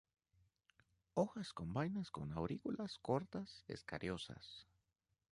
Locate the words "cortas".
3.03-3.63